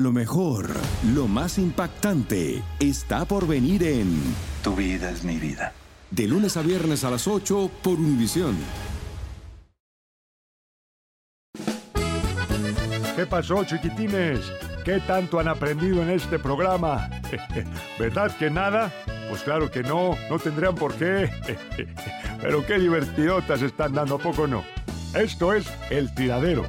[0.00, 0.70] Lo mejor,
[1.12, 4.18] lo más impactante, está por venir en
[4.62, 5.74] Tu vida es mi vida.
[6.10, 8.56] De lunes a viernes a las 8 por Univisión.
[13.14, 14.40] ¿Qué pasó, chiquitines?
[14.86, 17.10] ¿Qué tanto han aprendido en este programa?
[17.98, 18.90] ¿Verdad que nada?
[19.28, 21.28] Pues claro que no, no tendrían por qué.
[22.40, 24.64] Pero qué divertidotas están dando, ¿a poco no?
[25.12, 26.64] Esto es El Tiradero.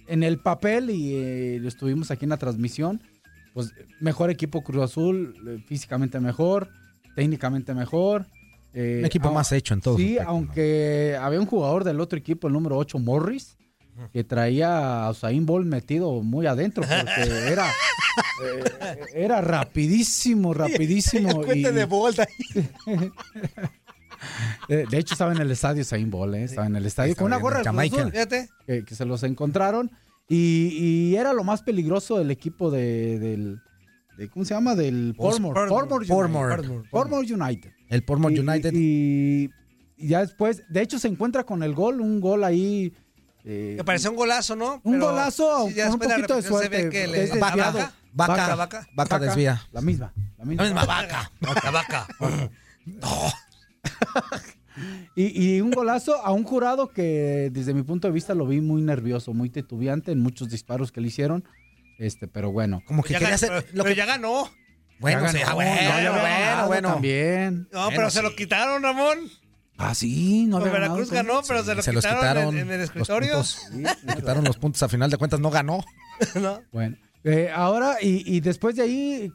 [0.09, 3.01] en el papel, y eh, lo estuvimos aquí en la transmisión,
[3.55, 6.69] pues mejor equipo Cruz Azul, eh, físicamente mejor,
[7.15, 8.27] técnicamente mejor.
[8.75, 10.31] eh, Un equipo más hecho en todo Sí, aspecto, ¿no?
[10.31, 13.57] aunque había un jugador del otro equipo, el número 8, Morris,
[14.13, 17.67] que traía a Usain Bolt metido muy adentro porque era,
[18.43, 18.65] eh,
[19.15, 21.43] era rapidísimo, rapidísimo.
[21.55, 22.27] y- bolda.
[24.69, 27.27] eh, de hecho, estaba en el estadio Usain Bolt, eh, estaba en el estadio con
[27.27, 27.69] una gorra de.
[27.69, 28.49] Azul, Fíjate.
[28.67, 29.91] que, que se los encontraron
[30.29, 30.69] y,
[31.13, 33.61] y era lo más peligroso del equipo de, del...
[34.17, 34.75] de- ¿Cómo se llama?
[34.75, 35.69] Del Portmore.
[35.69, 36.07] Portmore.
[36.07, 36.57] Portmore United.
[36.69, 36.89] Portmore.
[36.91, 37.71] Portmore United.
[37.89, 38.73] El Portmore Y- United.
[38.75, 39.51] Y,
[39.97, 42.93] y ya después, de hecho, se encuentra con el gol, un gol ahí.
[43.45, 44.81] eh, Que pareció un golazo, ¿no?
[44.85, 46.83] un Pero golazo sí, ya con un poquito de repetición se suerte.
[46.85, 49.19] ve que le- vaca, vaca, vaca, vaca, vaca.
[49.19, 49.63] desvía.
[49.73, 50.13] La misma.
[50.39, 50.63] La misma.
[50.65, 51.33] La misma vaca.
[51.65, 52.07] La vaca.
[55.15, 58.63] Y, y un golazo a un jurado que desde mi punto de vista lo vi
[58.63, 61.45] muy nervioso, muy titubeante en muchos disparos que le hicieron.
[61.99, 62.83] Este, pero bueno.
[62.87, 63.65] Como que Ya quería ganó, hacer.
[63.71, 64.51] pero, lo que- ya ganó.
[64.99, 66.89] Bueno, Ya sí, ganó, ah, bueno, no, ya bueno, ganado bueno.
[66.93, 67.69] También.
[67.73, 68.25] No, Bueno, pero se sí.
[68.25, 69.19] lo quitaron, Ramón.
[69.79, 72.55] Ah, sí, no había Veracruz ganado, ganó, pero se lo Se los quitaron, quitaron.
[72.57, 73.33] en, en el los escritorio.
[73.33, 73.59] puntos.
[74.05, 74.83] Le quitaron los puntos.
[74.83, 75.81] A final de cuentas no ganó.
[76.41, 76.61] ¿no?
[76.71, 79.33] Bueno, eh, ahora y, y después de ahí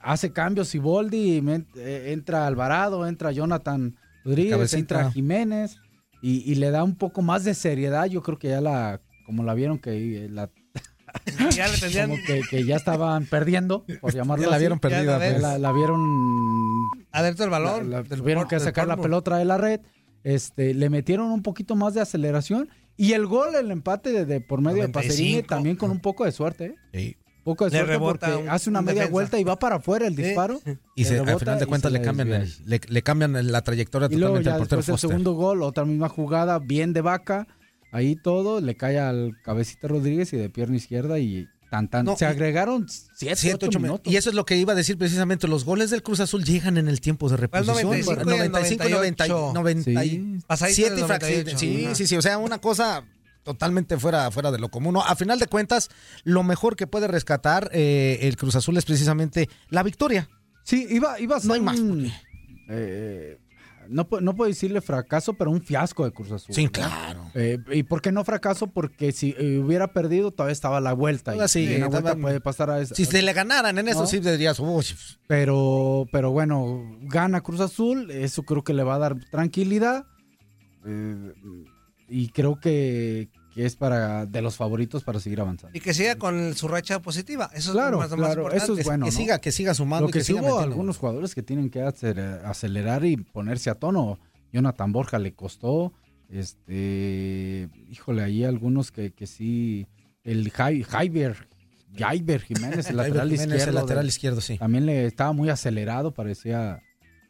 [0.00, 1.38] hace cambios Siboldi,
[1.76, 5.76] eh, entra Alvarado, entra Jonathan Rodríguez, entra Jiménez
[6.22, 8.06] y, y le da un poco más de seriedad.
[8.06, 10.50] Yo creo que ya la, como la vieron que la,
[11.56, 12.10] Ya le tendrían.
[12.10, 14.62] como que, que ya estaban perdiendo, por llamarlo Ya la así.
[14.62, 15.04] vieron perdida.
[15.12, 15.28] la ves.
[15.34, 15.42] Ya pues.
[15.42, 16.00] la, la vieron
[17.12, 17.90] Adentro del balón.
[17.90, 19.80] La- la- del tuvieron que sacar la pelota de la red.
[20.22, 22.68] Este, le metieron un poquito más de aceleración.
[22.96, 24.92] Y el gol, el empate de, de por medio de 95.
[25.08, 26.74] Pacerini, también con un poco de suerte.
[26.92, 27.16] ¿eh?
[27.42, 29.12] poco de Le suerte porque un- hace una un media defensa.
[29.12, 30.22] vuelta y va para afuera el Sí.
[30.22, 30.60] disparo.
[30.96, 34.14] Y se, al final de cuentas le cambian, el- le, le cambian la trayectoria Y
[34.16, 37.46] luego totalmente ya al portero después el segundo gol, otra misma jugada, bien de vaca,
[37.94, 42.04] ahí todo, le cae al cabecita Rodríguez y de pierna izquierda y tan tan.
[42.04, 44.12] No, se agregaron 7, Siete, 8 ocho minutos.
[44.12, 45.48] Y eso es lo que iba a decir precisamente.
[45.48, 47.76] Los goles del Cruz Azul llegan en el tiempo de reposición.
[47.76, 49.52] 95 y el 95, 98.
[49.54, 50.38] 90, Sí.
[50.46, 51.58] Pasadito siete del y frac- 98.
[51.58, 51.94] Sí, Ajá.
[51.94, 52.16] sí, sí.
[52.16, 53.04] O sea, una cosa
[53.42, 54.94] totalmente fuera, fuera de lo común.
[54.94, 55.02] ¿no?
[55.02, 55.90] A final de cuentas,
[56.22, 60.28] lo mejor que puede rescatar eh, el Cruz Azul es precisamente la victoria.
[60.62, 62.12] Sí, iba, iba a ser No hay más, porque-
[62.70, 63.38] eh,
[63.88, 66.54] no, no puedo decirle fracaso, pero un fiasco de Cruz Azul.
[66.54, 67.30] Sí, claro.
[67.34, 68.66] Eh, ¿Y por qué no fracaso?
[68.68, 71.34] Porque si eh, hubiera perdido, todavía estaba la vuelta.
[71.36, 72.94] Y sigue, en la vuelta puede pasar a esa.
[72.94, 74.06] Si se le ganaran en eso, No.
[74.06, 74.84] sí dirías, uy,
[75.26, 80.04] Pero, pero bueno, gana Cruz Azul, eso creo que le va a dar tranquilidad.
[80.86, 81.32] eh,
[82.08, 85.76] y creo que, que es para de los favoritos para seguir avanzando.
[85.76, 87.50] Y que siga con su racha positiva.
[87.54, 88.64] Eso es Claro, lo más, lo más importante.
[88.64, 89.06] eso es bueno.
[89.06, 89.16] que ¿no?
[89.16, 90.06] siga, que siga sumando.
[90.06, 93.76] Lo y que siga hubo algunos jugadores que tienen que acer- acelerar y ponerse a
[93.76, 94.18] tono.
[94.52, 95.92] Jonathan Borja le costó.
[96.28, 99.86] Este, híjole, ahí algunos que, que sí.
[100.22, 101.48] El Jai- Jaiber,
[101.96, 103.68] Jaiber Jiménez, el lateral Jiménez, izquierdo.
[103.68, 104.58] el lateral de- izquierdo, sí.
[104.58, 106.80] También le estaba muy acelerado, parecía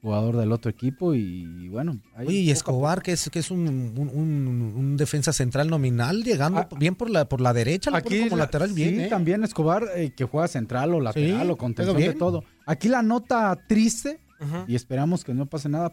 [0.05, 1.99] jugador del otro equipo y bueno.
[2.15, 6.23] ahí Oye, y Escobar, que es, que es un, un- un- un defensa central nominal,
[6.23, 9.01] llegando Ah, bien por la, por la derecha, lo pone como la- lateral bien, sí,
[9.05, 9.09] ¿eh?
[9.09, 12.45] también Escobar, eh, que juega central o lateral Sí, o contención de todo.
[12.67, 14.21] Aquí la nota triste,
[14.69, 15.91] y esperamos que no pase nada,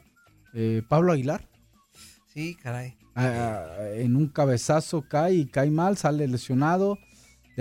[0.54, 1.48] eh, Pablo Aguilar.
[2.34, 2.96] Sí, caray.
[3.16, 3.66] ah,
[3.96, 6.98] en un cabezazo cae y cae mal, sale lesionado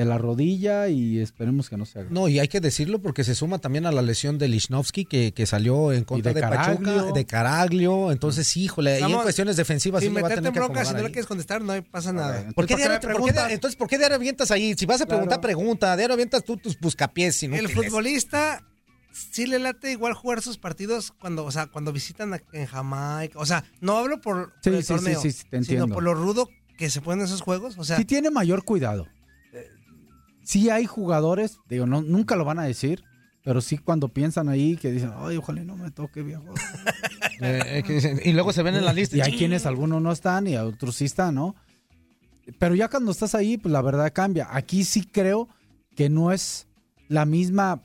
[0.01, 2.09] de la rodilla y esperemos que no se haga.
[2.11, 5.33] No, y hay que decirlo porque se suma también a la lesión de Lichnowsky que,
[5.33, 7.13] que salió en contra de de, Pachuca, Caraglio.
[7.13, 8.13] de Caraglio.
[8.13, 10.85] Entonces, híjole, y en Vamos, cuestiones defensivas sí va a meterte tener en que bronca,
[10.85, 12.33] si no le quieres contestar, no pasa nada.
[12.43, 14.75] ver, ¿Por qué ¿Por qué diario, por qué entonces, ¿por qué diario avientas ahí?
[14.77, 15.43] Si vas a preguntar, Claro.
[15.43, 15.97] pregunta.
[15.97, 17.43] Diario avientas tú tus buscapiés.
[17.43, 17.73] El inútiles.
[17.87, 18.67] futbolista
[19.13, 23.39] sí le late igual jugar sus partidos cuando, o sea, cuando visitan a- en Jamaica.
[23.39, 26.03] O sea, no hablo por, por Sí, el sí, torneo, sí, sí, te sino por
[26.03, 26.49] lo rudo
[26.79, 27.77] que se ponen esos juegos.
[27.77, 29.07] O sea, sí tiene mayor cuidado.
[30.43, 33.05] Sí hay jugadores, digo, no, nunca lo van a decir,
[33.43, 36.45] pero sí cuando piensan ahí que dicen, ay, ojalá no me toque, viejo.
[37.43, 39.17] Eh, eh, y luego se ven en la lista.
[39.17, 41.55] Y hay quienes algunos no están y otros sí están, ¿no?
[42.59, 44.47] Pero ya cuando estás ahí, pues la verdad cambia.
[44.51, 45.49] Aquí sí creo
[45.97, 46.69] que no es
[47.09, 47.81] la misma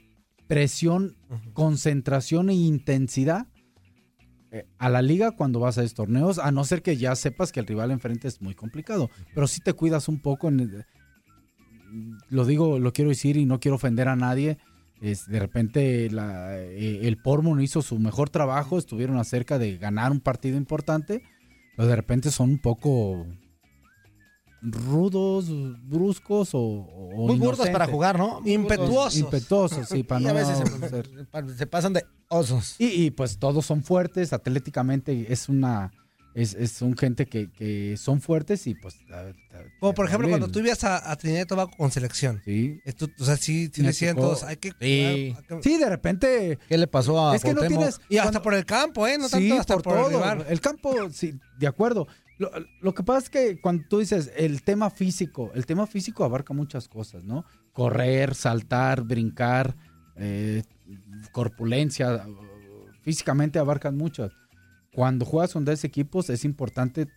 [0.48, 1.16] presión,
[1.54, 3.48] concentración e intensidad
[4.52, 7.52] eh, a la liga cuando vas a esos torneos, a no ser que ya sepas
[7.52, 9.10] que el rival enfrente es muy complicado.
[9.34, 10.48] Pero sí te cuidas un poco.
[10.48, 10.86] En,
[12.30, 14.58] lo digo, lo quiero decir y no quiero ofender a nadie.
[15.02, 19.78] Es, de repente la- eh, el Pormo no hizo su mejor trabajo, estuvieron acerca de
[19.78, 21.22] ganar un partido importante,
[21.76, 23.26] pero de repente son un poco
[24.62, 25.48] rudos,
[25.88, 28.42] bruscos o, o Muy burdos para jugar, ¿no?
[28.46, 29.18] Impetuosos.
[29.20, 30.58] Impetuosos, sí, para Y no a veces
[30.90, 32.76] ser- se, se pasan de osos.
[32.80, 35.92] y, y, pues todos son fuertes, atléticamente es una
[36.36, 39.34] es, es son gente que, que son fuertes y pues a- a-
[39.80, 42.42] como por ejemplo cuando tú ibas a, a Trinidad y Tobago con selección.
[42.46, 42.80] sí.
[42.86, 44.70] Esto, o sea, sí, sí decían todos, hay que...
[44.70, 44.76] Sí.
[44.84, 47.80] hay que- Sí, de repente ¿Qué le pasó a es que no Cuauhtémoc?
[47.80, 49.18] tienes Y hasta cuando- por el campo, ¿eh?
[49.18, 50.10] No sí, tanto hasta por, por, el todo.
[50.12, 50.46] rival.
[50.50, 52.06] El campo, sí, de acuerdo.
[52.38, 56.26] Lo, lo que pasa es que cuando tú dices el tema físico, el tema físico
[56.26, 57.46] abarca muchas cosas, ¿no?
[57.72, 59.74] Correr, saltar, brincar,
[60.18, 60.64] eh,
[61.32, 62.26] corpulencia,
[63.04, 64.32] físicamente abarcan muchas.
[64.96, 67.08] Cuando juegas con 10 equipos es importante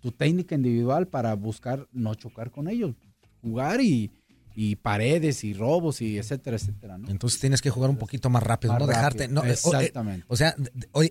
[0.00, 2.94] tu técnica individual para buscar no chocar con ellos,
[3.40, 4.10] jugar y,
[4.54, 7.08] y paredes y robos y etcétera, etcétera, ¿no?
[7.08, 8.98] Entonces tienes que jugar un poquito más rápido, Más no rápido.
[8.98, 9.28] dejarte.
[9.28, 10.24] No, eh, o- Exactamente.
[10.28, 10.54] O sea,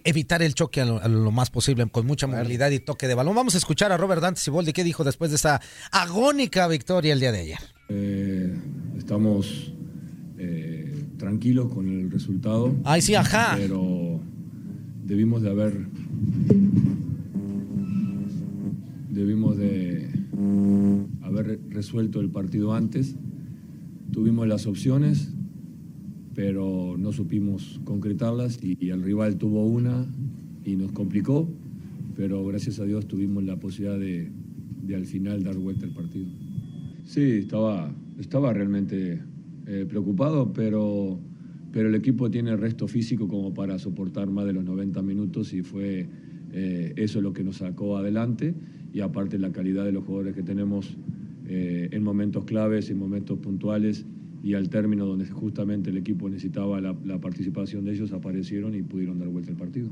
[0.04, 3.16] evitar el choque a lo, a lo más posible, con mucha movilidad y toque de
[3.16, 3.34] balón.
[3.34, 5.62] Vamos a escuchar a Robert Dante Siboldi, ¿qué dijo después de esa
[5.92, 7.60] agónica victoria el día de ayer?
[7.90, 8.54] Eh,
[8.98, 9.72] estamos
[10.38, 13.54] eh, tranquilos con el resultado, Ay, sí, ajá.
[13.58, 14.11] pero
[15.12, 15.74] debimos de haber
[19.10, 20.08] debimos de
[21.22, 23.18] haber resuelto el partido antes.
[24.14, 25.34] Tuvimos las opciones,
[26.34, 30.06] pero no supimos concretarlas y, el rival tuvo una
[30.64, 31.50] y nos complicó,
[32.16, 34.32] pero gracias a Dios tuvimos la posibilidad de,
[34.96, 36.28] al final dar vuelta al partido.
[37.04, 39.22] Sí, estaba, estaba realmente
[39.68, 41.20] eh, preocupado, pero,
[41.72, 45.62] pero el equipo tiene resto físico como para soportar más de los 90 minutos y
[45.62, 46.08] fue
[46.54, 48.54] eh, eso lo que nos sacó adelante
[48.94, 50.98] y aparte la calidad de los jugadores que tenemos
[51.48, 54.06] eh, en momentos claves, en momentos puntuales
[54.44, 59.20] y al término donde justamente el equipo necesitaba la, participación de ellos, aparecieron y pudieron
[59.20, 59.90] dar vuelta al partido.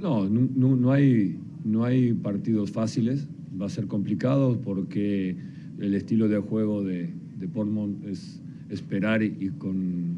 [0.00, 3.28] No- no hay, no hay partidos fáciles,
[3.60, 5.36] va a ser complicado porque
[5.78, 8.40] el estilo de juego de, de Portmont es
[8.70, 10.16] esperar y, con,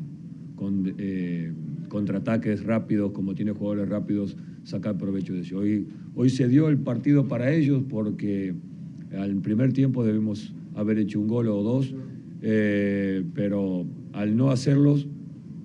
[0.54, 1.52] con, eh,
[1.88, 5.59] contraataques rápidos, como tiene jugadores rápidos, sacar provecho de eso.
[5.59, 8.54] Hoy, hoy se dio el partido para ellos porque
[9.18, 11.94] al primer tiempo debemos haber hecho un gol o dos,
[12.42, 15.06] eh, pero al no hacerlos,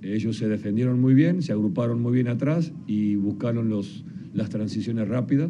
[0.02, 5.08] ellos se defendieron muy bien, se agruparon muy bien atrás y buscaron los, las transiciones
[5.08, 5.50] rápidas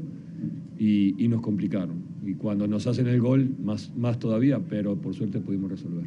[0.78, 2.08] y, y nos complicaron.
[2.26, 6.06] Y cuando nos hacen el gol, más, más todavía, pero por suerte pudimos resolver.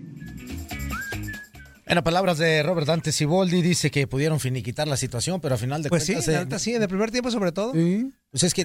[1.90, 5.60] En las palabras de Robert Dante Siboldi, dice que pudieron finiquitar la situación, pero al
[5.60, 6.34] final de Pues sí, cuentas.
[6.34, 7.72] eh, neta sí, en el primer tiempo sobre todo.
[7.72, 8.64] Pues es que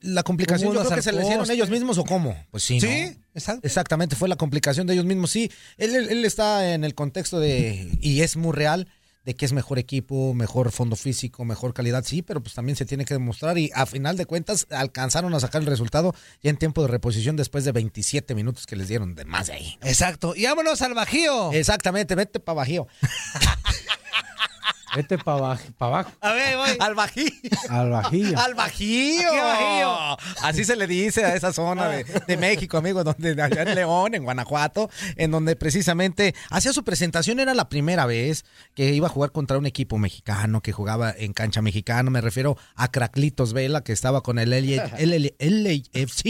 [0.00, 2.36] la complicación yo creo que se le hicieron ellos mismos o cómo.
[2.50, 2.88] Pues sí, ¿no?
[2.88, 3.66] Sí, exacto.
[3.66, 5.30] Exactamente, fue la complicación de ellos mismos.
[5.30, 8.88] Sí, él, él- él está en el contexto de, y es muy real,
[9.28, 12.86] de que es mejor equipo, mejor fondo físico, mejor calidad, sí, pero pues también se
[12.86, 16.56] tiene que demostrar y a final de cuentas alcanzaron a sacar el resultado ya en
[16.56, 19.78] tiempo de reposición después de 27 minutos que les dieron de más de ahí.
[19.82, 20.34] Exacto.
[20.34, 21.52] Y vámonos al Bajío.
[21.52, 22.86] Exactamente, vete para Bajío.
[24.96, 26.70] Vete para abajo, A ver, voy.
[26.80, 27.30] Al Bajío.
[27.68, 28.38] al bajillo.
[28.38, 29.32] Al Bajío.
[29.32, 30.16] Bajío.
[30.42, 34.14] Así se le dice a esa zona de, de México, amigo, donde allá en León,
[34.14, 38.44] en Guanajuato, en donde precisamente hacía su presentación, era la primera vez
[38.74, 42.56] que iba a jugar contra un equipo mexicano, que jugaba en cancha mexicana, me refiero
[42.74, 46.24] a Craclitos Vela, que estaba con el LAFC,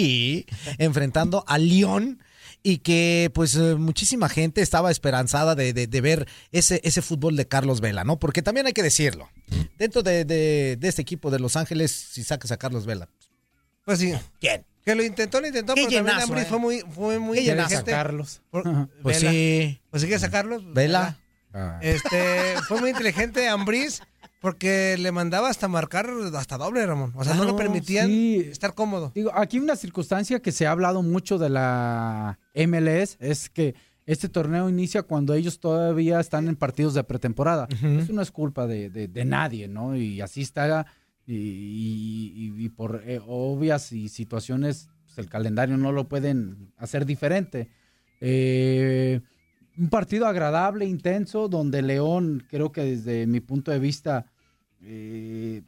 [0.79, 2.23] enfrentando a León
[2.71, 7.35] y que pues eh, muchísima gente estaba esperanzada de, de- de ver ese, ese fútbol
[7.37, 8.19] de Carlos Vela, ¿no?
[8.19, 9.31] Porque también hay que decirlo,
[9.79, 13.09] dentro de, de- de este equipo de Los Ángeles, si sacas a Carlos Vela,
[13.87, 14.13] Pues sí.
[14.39, 14.67] ¿quién?
[14.85, 16.49] Que lo intentó, lo intentó, Qué pero también llenazo, Ambris eh.
[16.51, 17.63] fue muy, fue muy Qué llenazo.
[17.75, 17.91] inteligente.
[17.91, 18.41] Carlos.
[18.51, 19.31] Por- Pues Vela.
[19.31, 20.63] sí, Pues sí que sacarlos.
[20.75, 21.17] Vela.
[21.55, 21.79] Ah.
[21.81, 24.03] Este, fue muy inteligente Ambris
[24.41, 27.13] porque le mandaba hasta marcar hasta doble, Ramón.
[27.17, 28.37] O sea, no lo permitían sí.
[28.51, 29.11] estar cómodo.
[29.15, 33.75] Digo, aquí una circunstancia que se ha hablado mucho de la MLS es que
[34.07, 37.69] este torneo inicia cuando ellos todavía están en partidos de pretemporada.
[37.71, 39.97] Eso no es culpa de, de- de nadie, ¿no?
[39.97, 40.87] Y así está,
[41.27, 46.73] y, y- y- y por eh, obvias y situaciones, pues, el calendario no lo pueden
[46.79, 47.69] hacer diferente.
[48.21, 49.21] Eh,
[49.79, 54.27] un partido agradable, intenso, donde León, creo que desde mi punto de vista,
[54.83, 55.63] eh,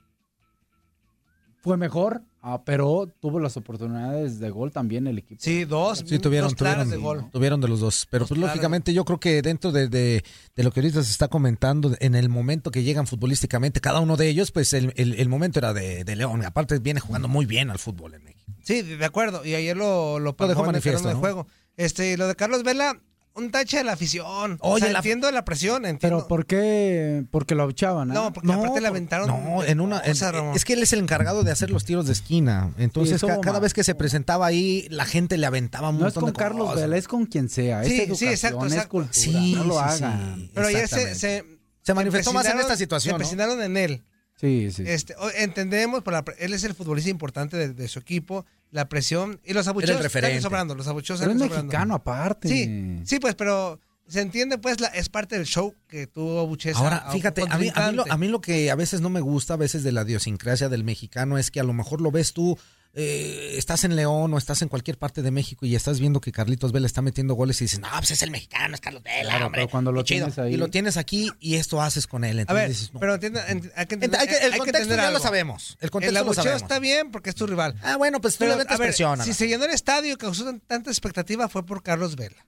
[1.63, 5.41] fue mejor, ah, pero tuvo las oportunidades de gol también el equipo.
[5.43, 6.03] Sí, dos.
[6.07, 7.27] Sí, tuvieron, dos tuvieron, de gol.
[7.31, 8.07] tuvieron de los dos.
[8.11, 10.25] Pero Dos pues lógicamente yo creo que dentro de, de-
[10.57, 14.17] de lo que ahorita se está comentando, en el momento que llegan futbolísticamente, cada uno
[14.17, 16.43] de ellos, pues el, el- el momento era de, de León.
[16.47, 18.51] Aparte viene jugando muy bien al fútbol en México.
[18.63, 19.45] Sí, de acuerdo.
[19.45, 21.19] Y ayer lo, lo, Lo dejó pagó en el manifiesto, ¿no?
[21.19, 21.47] juego.
[21.77, 22.99] Este, lo de Carlos Vela,
[23.35, 24.59] un tache de la afición.
[24.61, 26.19] o Oye, sea, la- entiendo la presión, entiendo.
[26.19, 27.25] Pero ¿por qué?
[27.31, 28.11] Porque lo abuchaban.
[28.11, 28.15] ¿ah?
[28.15, 29.29] No, porque aparte le aventaron.
[29.29, 30.13] No, en una, en-
[30.55, 32.73] es que él es el encargado de hacer los tiros de esquina.
[32.77, 33.63] Entonces, eso ca- va cada mal.
[33.63, 36.67] vez que se presentaba ahí, la gente le aventaba un No es con de Carlos
[36.69, 36.83] cosas.
[36.83, 37.83] Vela, es con quien sea.
[37.85, 38.91] Sí, es sí, educación, exacto, es exacto.
[38.91, 39.13] cultura.
[39.15, 40.37] Sí, no lo sí, hagan.
[40.37, 40.51] sí.
[40.55, 41.45] Pero ayer se, se,
[41.83, 43.63] Se manifestó más en esta situación, Se ¿no?
[43.63, 44.05] en él.
[44.41, 44.85] Sí, sí.
[44.87, 48.89] Este, entendemos, por la pre- él es el futbolista importante de, de su equipo, la
[48.89, 50.41] presión y los abucheos están referente.
[50.41, 51.67] sobrando, los abucheos Pero es están sobrando.
[51.67, 52.49] mexicano aparte.
[52.49, 53.79] Sí, sí, pues, pero
[54.09, 56.77] se entiende, pues, la, es parte del show que tú abuches.
[56.77, 59.11] Ahora, a- fíjate, a mí, a, mí lo, a mí lo que a veces no
[59.11, 62.11] me gusta, a veces de la idiosincrasia del mexicano, es que a lo mejor lo
[62.11, 62.59] ves tú,
[62.93, 66.33] eh, estás en León o estás en cualquier parte de México y estás viendo que
[66.33, 69.31] Carlitos Vela está metiendo goles y dices, no, pues es el mexicano, es Carlos Vela,
[69.31, 69.61] Claro, hombre.
[69.61, 70.27] pero cuando lo qué chido".
[70.27, 72.39] tienes ahí- Y lo tienes aquí y esto haces con él.
[72.39, 72.99] A Entonces ver, dices, no.
[73.01, 75.21] pero entienda- ent- hay que Ent- entender, hay que- el hay contexto entender ya lo
[75.21, 75.77] sabemos.
[75.81, 76.63] El El contexto lo abucheo sabemos.
[76.63, 77.77] está bien porque es tu rival.
[77.83, 78.93] Ah, bueno, pues Pero, a ver,
[79.25, 82.45] si se llenó el estadio y causó tan- tanta expectativa fue por Carlos Vela.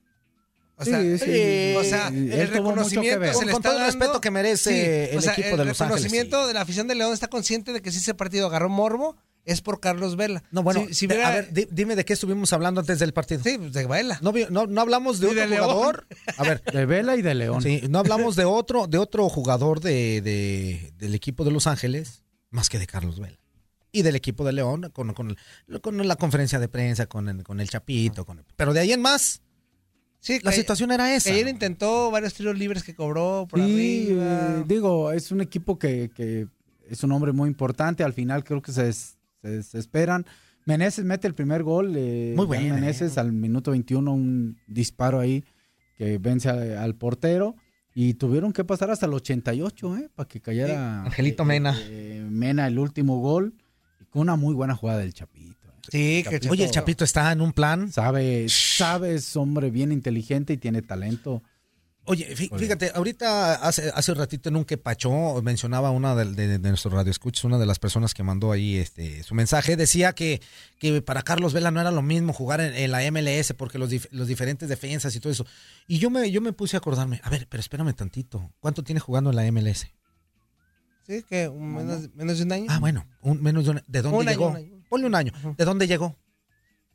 [0.75, 1.75] O sea, Sí, sí, sí.
[1.77, 4.31] o sea, Él el reconocimiento se Con- le con está todo el dando- respeto que
[4.31, 7.13] merece el o sea, equipo de Los El Ángeles, reconocimiento de la afición de León
[7.13, 10.43] está consciente de que si ese partido agarró morbo es por Carlos Vela.
[10.51, 12.99] No, bueno, Si- si de- hubiera- a ver, di- dime de qué estuvimos hablando antes
[12.99, 13.41] del partido.
[13.43, 14.17] sí, de Vela.
[14.21, 15.63] No, no, no hablamos de otro de León.
[15.69, 16.07] jugador.
[16.37, 17.61] A ver, De Vela y de León.
[17.61, 22.23] Sí, no hablamos de otro, de otro jugador de, de- del equipo de Los Ángeles,
[22.51, 23.37] más que de Carlos Vela.
[23.91, 25.35] Y del equipo de León, con, con,
[25.81, 28.25] con la conferencia de prensa, con el, con el Chapito.
[28.25, 29.41] Con el- pero de ahí en más,
[30.19, 31.29] Sí, la que- situación era esa.
[31.31, 33.65] ayer intentó varios tiros libres que cobró por Sí,
[34.09, 34.23] arriba.
[34.59, 36.47] eh, digo, es un equipo que, que
[36.89, 38.03] es un hombre muy importante.
[38.03, 40.25] Al final creo que se, des- se desesperan.
[40.65, 41.93] Meneses mete el primer gol.
[41.97, 45.43] eh, Muy bueno, Meneses al minuto 21, un disparo ahí
[45.97, 47.55] que vence a- al portero.
[47.95, 50.09] Y tuvieron que pasar hasta el 88, ¿eh?
[50.15, 51.03] Para que cayera.
[51.03, 51.77] Angelito Mena.
[51.83, 53.53] eh, Mena el último gol.
[54.01, 55.67] y Con una muy buena jugada del Chapito.
[55.67, 55.71] ¿eh?
[55.91, 57.91] Sí, que Oye, el Chapito está en un plan.
[57.91, 61.43] Sabe, sabe, es hombre bien inteligente y tiene talento.
[62.05, 66.25] Oye, fí- fíjate, ahorita hace, hace un ratito en un que Pachó mencionaba una de,
[66.33, 70.11] de, de nuestros radioescuchas, una de las personas que mandó ahí este su mensaje, decía
[70.13, 70.41] que,
[70.79, 73.89] que para Carlos Vela no era lo mismo jugar en, en la MLS porque los,
[73.89, 75.45] dif- los diferentes defensas y todo eso.
[75.87, 78.99] Y yo me, yo me puse a acordarme, a ver, pero espérame tantito, ¿cuánto tiene
[78.99, 79.87] jugando en la MLS?
[81.07, 82.65] Sí, que un menos, menos de un año.
[82.69, 84.47] Ah, bueno, un, menos de, un- ¿de dónde Un año, llegó?
[84.49, 84.83] un año.
[84.89, 85.31] Ponle un año.
[85.57, 86.17] ¿De dónde llegó?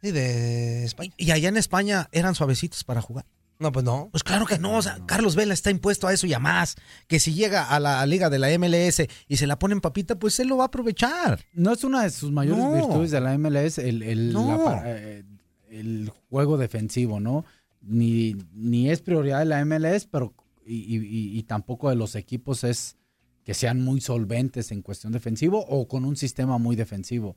[0.03, 1.13] Sí, de España.
[1.17, 3.25] Y allá en España eran suavecitos para jugar.
[3.61, 4.09] No, pues no.
[4.13, 6.77] Pues claro que no, o sea, Carlos Vela está impuesto a eso y a más.
[7.09, 10.17] Que si llega a la liga de la MLS y se la pone en papita,
[10.19, 11.41] pues él lo va a aprovechar.
[11.55, 12.73] No es una de sus mayores No.
[12.75, 14.49] virtudes de la MLS el, el, No.
[14.59, 15.25] la pa- eh,
[15.71, 17.45] el juego defensivo, ¿no?
[17.83, 20.35] Ni, ni es prioridad de la MLS, pero
[20.65, 22.97] y, y- y- y tampoco de los equipos es
[23.45, 27.37] que sean muy solventes en cuestión defensivo o con un sistema muy defensivo.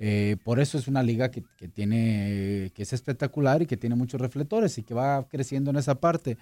[0.00, 3.96] Eh, por eso es una liga que, que tiene que es espectacular y que tiene
[3.96, 6.38] muchos reflectores y que va creciendo en esa parte.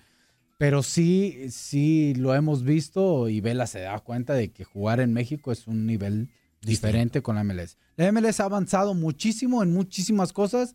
[0.58, 5.12] Pero sí, sí lo hemos visto y Vela se da cuenta de que jugar en
[5.12, 6.30] México es un nivel
[6.62, 7.76] diferente con la MLS.
[7.96, 10.74] La MLS ha avanzado muchísimo en muchísimas cosas.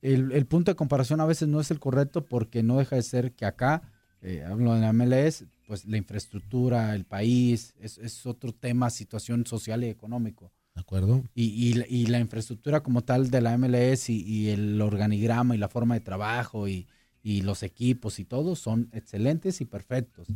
[0.00, 3.02] El, el punto de comparación a veces no es el correcto porque no deja de
[3.02, 3.82] ser que acá,
[4.22, 9.44] eh, hablo de la MLS, pues la infraestructura, el país, es, es otro tema, situación
[9.44, 10.52] social y económico.
[10.80, 11.22] ¿De acuerdo?
[11.34, 15.54] Y, y la- y la infraestructura como tal de la MLS y, y el organigrama
[15.54, 16.86] y la forma de trabajo y,
[17.22, 20.28] y los equipos y todo son excelentes y perfectos.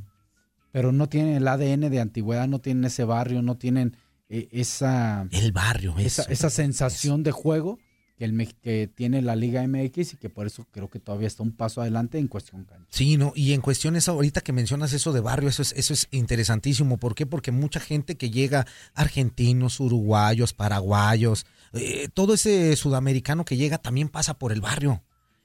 [0.71, 3.97] Pero no tienen el ADN de antigüedad, no tienen ese barrio, no tienen
[4.29, 6.31] eh, esa, El barrio, esa, eso.
[6.33, 7.79] esa sensación de juego
[8.25, 11.53] el, que tiene la Liga MX y que por eso creo que todavía está un
[11.53, 12.87] paso adelante en cuestión cancha.
[12.91, 16.09] Sí, no, y en cuestiones ahorita que mencionas eso de barrio, eso es, eso es
[16.11, 16.99] interesantísimo.
[16.99, 17.27] ¿Por qué?
[17.27, 24.09] Porque mucha gente que llega, argentinos, uruguayos, paraguayos, eh, todo ese sudamericano que llega también
[24.09, 25.03] pasa por el barrio.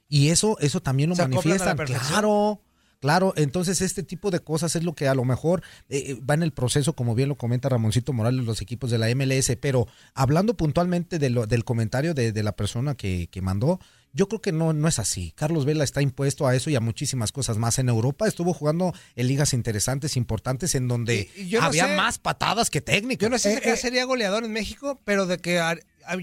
[0.08, 1.76] Y eso, eso también lo manifiestan.
[1.76, 2.60] Claro,
[3.00, 3.32] claro.
[3.36, 6.42] Entonces, este tipo de cosas es lo que a lo mejor eh, eh, va en
[6.42, 9.56] el proceso, como bien lo comenta Ramoncito Morales, los equipos de la MLS.
[9.60, 13.80] Pero hablando puntualmente de lo, del comentario de, de la persona que, que mandó,
[14.12, 15.32] yo creo que no, no es así.
[15.36, 17.78] Carlos Vela está impuesto a eso y a muchísimas cosas más.
[17.78, 21.86] En Europa estuvo jugando en ligas interesantes, importantes, en donde Y- y yo no había
[21.86, 23.22] sé- más patadas que técnicas.
[23.24, 25.60] Yo no sé si Eh, eh, sería goleador en México, pero de que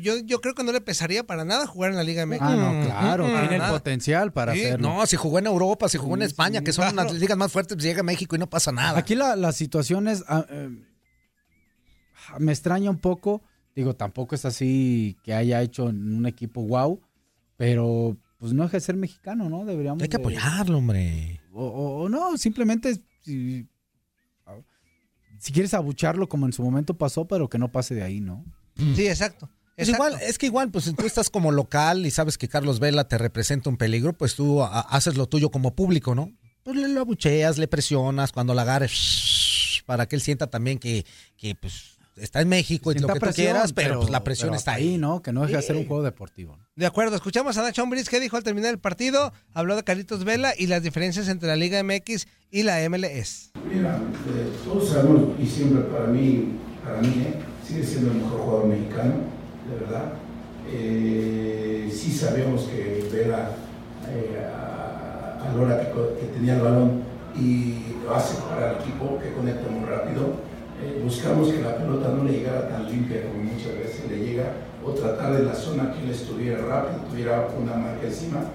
[0.01, 2.41] yo, yo creo que no le pesaría para nada jugar en la Liga MX.
[2.41, 3.71] Ah, no, claro, Mm, tiene el nada.
[3.73, 4.89] potencial para Sí, hacerlo.
[4.95, 7.09] No, si jugó en Europa, si jugó en España, sí, que son claro.
[7.09, 8.97] las ligas más fuertes, llega a México y no pasa nada.
[8.99, 10.23] Aquí la, la situación es.
[10.27, 10.69] ah, eh,
[12.39, 13.41] me extraña un poco.
[13.75, 16.99] Digo, tampoco es así que haya hecho en un equipo wow,
[17.57, 19.65] pero pues no deja de ser mexicano, ¿no?
[19.65, 20.01] Deberíamos.
[20.01, 21.39] Hay que de- apoyarlo, hombre.
[21.53, 22.95] O, o- o no, simplemente.
[23.23, 23.67] Si,
[25.39, 28.43] si quieres abucharlo como en su momento pasó, pero que no pase de ahí, ¿no?
[28.95, 29.49] Sí, exacto.
[29.77, 30.07] Pues exacto.
[30.09, 33.17] igual, es que igual, pues tú estás como local y sabes que Carlos Vela te
[33.19, 36.31] representa un peligro, pues tú a- haces lo tuyo como público, ¿no?
[36.63, 41.05] Pues le lo abucheas, le presionas, cuando la agarres, para que él sienta también que,
[41.37, 44.57] que pues está en México y lo que tú quieras, pero, pues la presión pero
[44.57, 44.97] está hasta ahí.
[44.97, 45.21] ¿no?
[45.21, 46.57] Que no deja de ser un juego deportivo.
[46.57, 46.65] ¿no?
[46.75, 50.23] De acuerdo, escuchamos a Nacho Ambriz que dijo al terminar el partido, habló de Carlitos
[50.23, 53.51] Vela y las diferencias entre la Liga MX y la MLS.
[53.71, 57.33] Mira, eh, todos sabemos, y siempre para mí, para mí, eh,
[57.67, 59.36] sigue siendo el mejor jugador mexicano,
[59.69, 60.13] de verdad.
[60.69, 63.51] Eh, sí sabemos que Vela,
[64.09, 65.87] eh, a, a la hora que,
[66.19, 67.03] que tenía el balón
[67.35, 70.47] y lo hace para el equipo, que conecta muy rápido,
[70.83, 74.51] eh, buscamos que la pelota no le llegara tan limpia como muchas veces le llega,
[74.85, 78.45] o tratar de la zona que él estuviera rápido, tuviera una marca encima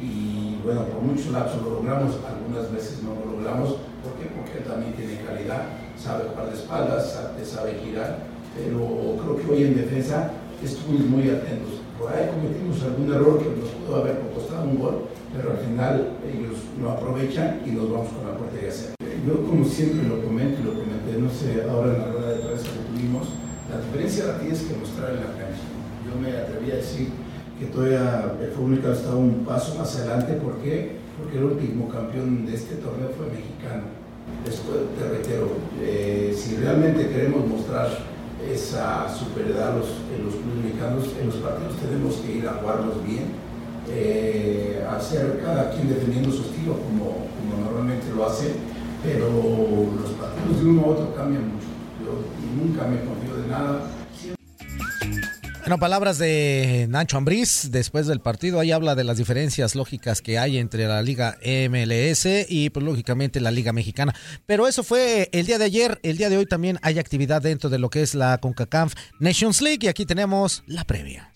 [0.00, 3.76] y bueno, por muchos lapsos lo logramos, algunas veces no lo logramos.
[4.00, 4.30] ¿Por qué?
[4.34, 5.62] Porque él también tiene calidad,
[5.98, 8.18] sabe jugar de espaldas, sabe, sabe girar,
[8.56, 10.30] pero creo que hoy en defensa
[10.66, 11.80] estuvimos muy atentos.
[11.98, 14.96] Por ahí cometimos algún error que nos pudo haber costado un gol,
[15.36, 18.96] pero al final ellos lo aprovechan y nos vamos con la portería cerca.
[19.26, 22.44] Yo como siempre lo comento y lo comenté, no sé, ahora en la rueda de
[22.44, 23.28] prensa que tuvimos,
[23.68, 25.66] la diferencia la tienes que mostrar en la cancha.
[26.08, 27.08] Yo me atreví a decir
[27.60, 30.32] que todavía el fútbol mexicano está un paso más adelante.
[30.40, 30.96] ¿Por qué?
[31.18, 33.92] Porque el último campeón de este torneo fue mexicano.
[34.44, 37.88] Después, te reitero, eh, si realmente queremos mostrar
[39.08, 43.04] superioridad a los, en los clubes mexicanos, en los partidos tenemos que ir a jugarlos
[43.04, 43.32] bien,
[43.88, 48.54] eh, hacer cada quien defendiendo su estilo como, como normalmente lo hace,
[49.02, 51.68] pero los partidos de uno a otro cambian mucho.
[52.00, 52.16] Yo
[52.56, 53.99] nunca me confío de nada.
[55.70, 58.58] Bueno, palabras de Nacho Ambriz después del partido.
[58.58, 63.38] Ahí habla de las diferencias lógicas que hay entre la Liga MLS y, pues, lógicamente,
[63.38, 64.12] la Liga Mexicana.
[64.46, 66.00] Pero eso fue el día de ayer.
[66.02, 69.62] El día de hoy también hay actividad dentro de lo que es la CONCACAF Nations
[69.62, 69.78] League.
[69.82, 71.32] Y aquí tenemos la previa.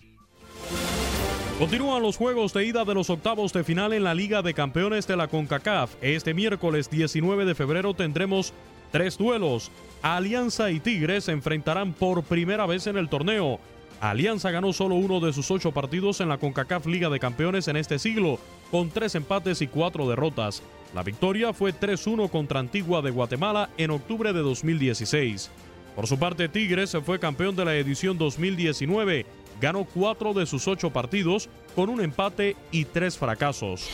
[1.57, 5.07] Continúan los juegos de ida de los octavos de final en la Liga de Campeones
[5.07, 5.91] de la CONCACAF.
[6.01, 8.51] Este miércoles 19 de febrero tendremos
[8.91, 9.71] tres duelos.
[10.01, 13.61] Alianza y Tigres se enfrentarán por primera vez en el torneo.
[14.01, 17.77] Alianza ganó solo uno de sus ocho partidos en la CONCACAF Liga de Campeones en
[17.77, 18.39] este siglo,
[18.71, 20.61] con tres empates y cuatro derrotas.
[20.93, 25.49] La victoria fue 3-1 contra Antigua de Guatemala en octubre de 2016.
[25.95, 29.25] Por su parte, Tigres fue campeón de la edición 2019
[29.61, 33.89] ganó cuatro de sus ocho partidos con un empate y tres fracasos.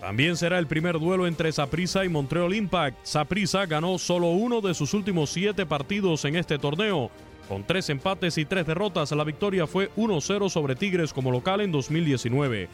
[0.00, 2.98] También será el primer duelo entre Saprissa y Montreal Impact.
[3.04, 7.10] Saprissa ganó solo uno de sus últimos siete partidos en este torneo.
[7.48, 11.72] Con tres empates y tres derrotas, la victoria fue 1-0 sobre Tigres como local en
[11.72, 12.68] 2019.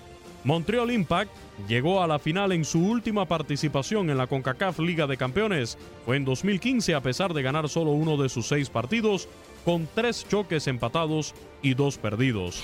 [0.44, 1.30] Montreal Impact
[1.68, 5.76] llegó a la final en su última participación en la CONCACAF Liga de Campeones.
[6.06, 9.28] Fue en 2015 a pesar de ganar solo uno de sus seis partidos,
[9.64, 12.62] con tres choques empatados y dos perdidos.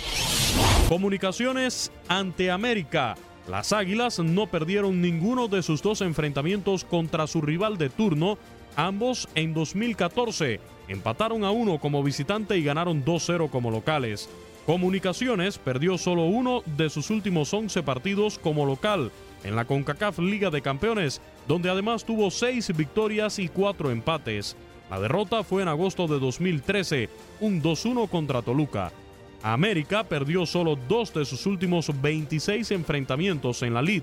[0.88, 3.16] Comunicaciones ante América.
[3.48, 8.38] Las Águilas no perdieron ninguno de sus dos enfrentamientos contra su rival de turno,
[8.76, 10.60] ambos en 2014.
[10.88, 14.28] Empataron a uno como visitante y ganaron 2-0 como locales.
[14.66, 19.12] Comunicaciones perdió solo uno de sus últimos 11 partidos como local
[19.44, 24.56] en la CONCACAF Liga de Campeones, donde además tuvo seis victorias y cuatro empates.
[24.90, 27.08] La derrota fue en agosto de 2013,
[27.40, 28.92] un 2-1 contra Toluca.
[29.42, 34.02] América perdió solo dos de sus últimos 26 enfrentamientos en la LID,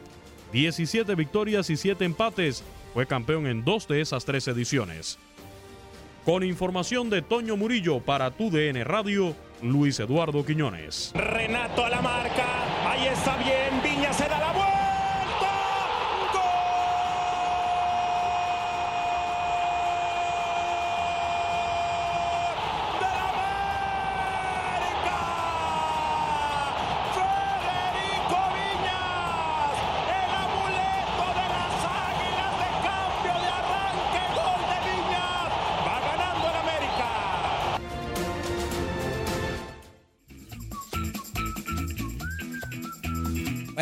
[0.54, 2.64] 17 victorias y 7 empates.
[2.94, 5.18] Fue campeón en dos de esas tres ediciones.
[6.26, 11.12] Con información de Toño Murillo para tu DN Radio, Luis Eduardo Quiñones.
[11.14, 14.30] Renato a la marca, ahí está bien, Viña se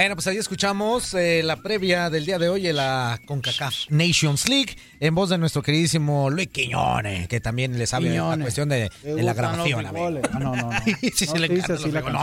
[0.01, 4.49] Bueno, pues ahí escuchamos eh, la previa del día de hoy en la CONCACAF Nations
[4.49, 8.89] League en voz de nuestro queridísimo Luis Quiñones, que también le sabe la cuestión de,
[9.03, 9.85] de la grabación.
[9.85, 10.71] Ah, no, no, no.
[11.13, 11.35] sí, No,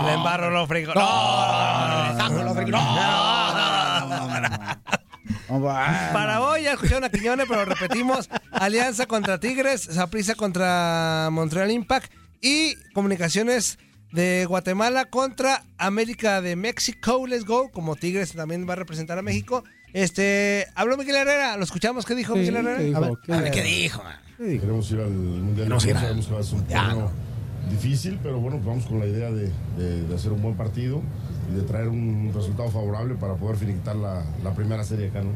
[0.08, 1.00] le embarro los frijoles.
[1.00, 2.16] no,
[4.26, 4.48] no,
[5.46, 6.12] no.
[6.12, 12.12] Para hoy ya escucharon a Quiñones, pero repetimos: Alianza contra Tigres, Saprissa contra Montreal Impact
[12.40, 13.78] y Comunicaciones
[14.12, 17.26] de Guatemala contra América de México.
[17.26, 17.70] Let's go.
[17.70, 19.64] Como Tigres también va a representar a México.
[19.92, 22.04] Este, habló Miguel Herrera, lo escuchamos.
[22.04, 22.78] ¿Qué dijo Sí, Miguel Herrera?
[22.78, 22.96] ¿qué dijo?
[22.98, 23.54] A ver, ¿Qué A ver, dijo?
[23.54, 24.02] ¿qué dijo?
[24.04, 24.16] man?
[24.60, 25.56] Queremos ir al Mundial.
[25.56, 27.10] Queremos ir a- Sabemos que va a ser un torneo
[27.70, 31.02] difícil, pero bueno, vamos con la idea de, de- de hacer un buen partido
[31.50, 35.32] y de traer un resultado favorable para poder finiquitar la, la primera serie acá, ¿no?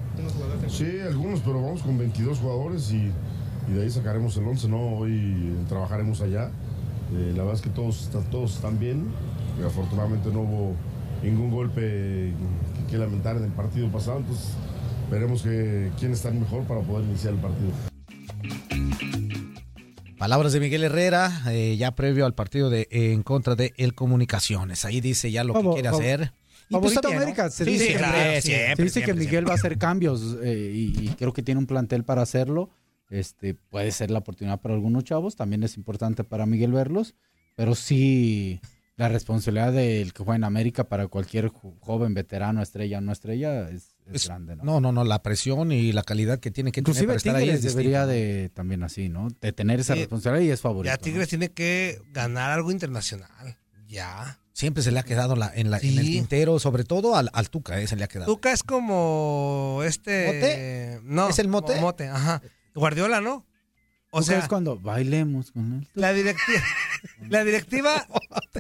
[0.71, 3.11] Sí, algunos, pero vamos con 22 jugadores y,
[3.69, 4.97] y de ahí sacaremos el 11, ¿no?
[4.97, 6.51] Hoy trabajaremos allá.
[7.15, 9.07] Eh, la verdad es que todos, están- todos están bien.
[9.61, 10.75] y afortunadamente no hubo
[11.23, 12.33] ningún golpe que,
[12.91, 14.49] que lamentar en el partido pasado, entonces
[15.11, 17.71] veremos que, quién está mejor para poder iniciar el partido.
[20.19, 24.85] Palabras de Miguel Herrera, eh, ya previo al partido de en contra de El Comunicaciones.
[24.85, 26.33] Ahí dice ya lo que quiere hacer.
[26.69, 26.97] Y pues.
[27.05, 30.71] América, se Sí, dice, sí, que- se siempre, siempre, Miguel va a hacer cambios eh,
[30.73, 32.71] y, y creo que tiene un plantel para hacerlo.
[33.13, 37.15] Este puede ser la oportunidad para algunos chavos, también es importante para Miguel verlos,
[37.57, 38.61] pero sí
[38.97, 43.13] la responsabilidad del que juega en América para cualquier jo- joven, veterano, estrella o no
[43.13, 44.65] estrella es, es Es- grande, ¿no?
[44.65, 47.37] No, no, no, la presión y la calidad que tiene que tener Inclusive para estar
[47.37, 49.29] ahí es debería de también así, ¿no?
[49.41, 50.01] De tener esa Sí.
[50.01, 50.93] responsabilidad y es favorito.
[50.93, 51.03] Ya ¿no?
[51.03, 53.57] Tigres tiene que ganar algo internacional.
[53.89, 54.39] Ya.
[54.53, 56.13] Siempre se le ha quedado la- en, la- en el Sí.
[56.13, 58.33] tintero, sobre todo al, al Tuca, eh, se le ha quedado.
[58.33, 60.27] Tuca es como este.
[60.27, 61.01] ¿Mote?
[61.05, 61.29] No.
[61.29, 61.81] ¿Es el mote?
[61.81, 62.41] Mote, ajá.
[62.75, 63.45] Guardiola, ¿no?
[64.11, 65.89] O ¿Tú sea, crees cuando bailemos con él?
[65.95, 66.61] la directiva.
[67.29, 68.07] La directiva.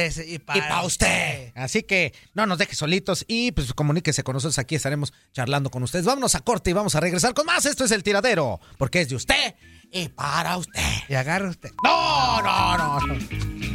[0.46, 1.54] para, y para usted.
[1.56, 4.60] Así que no nos deje solitos y pues comuníquese con nosotros.
[4.60, 6.04] Aquí estaremos charlando con ustedes.
[6.04, 7.66] Vámonos a corte y vamos a regresar con más.
[7.66, 9.56] Esto es el tiradero, porque es de usted
[9.92, 10.82] y para usted.
[11.08, 11.72] Y agarre usted.
[11.86, 13.00] No, no, no.
[13.00, 13.75] no.